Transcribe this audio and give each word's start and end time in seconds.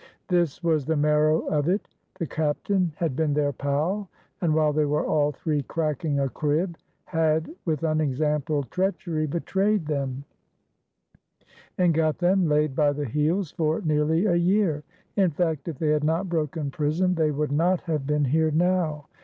This 0.29 0.63
was 0.63 0.83
the 0.87 0.97
marrow 0.97 1.41
of 1.45 1.69
it: 1.69 1.87
The 2.17 2.25
captain 2.25 2.91
had 2.95 3.15
been 3.15 3.35
their 3.35 3.53
pal, 3.53 4.09
and, 4.41 4.55
while 4.55 4.73
they 4.73 4.85
were 4.85 5.05
all 5.05 5.31
three 5.31 5.61
cracking 5.61 6.19
a 6.19 6.27
crib, 6.27 6.75
had 7.05 7.51
with 7.65 7.83
unexampled 7.83 8.71
treachery 8.71 9.27
betrayed 9.27 9.85
them, 9.85 10.23
and 11.77 11.93
got 11.93 12.17
them 12.17 12.49
laid 12.49 12.75
by 12.75 12.93
the 12.93 13.05
heels 13.05 13.51
for 13.51 13.79
nearly 13.81 14.25
a 14.25 14.33
year; 14.37 14.83
in 15.17 15.29
fact, 15.29 15.67
if 15.67 15.77
they 15.77 15.89
had 15.89 16.03
not 16.03 16.27
broken 16.29 16.71
prison 16.71 17.13
they 17.13 17.29
would 17.29 17.51
not 17.51 17.81
have 17.81 18.07
been 18.07 18.25
here 18.25 18.49
now. 18.49 19.05